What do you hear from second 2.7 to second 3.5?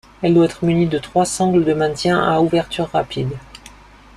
rapide.